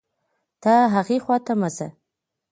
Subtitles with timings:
[0.61, 1.87] ته هاغې خوا ته مه ځه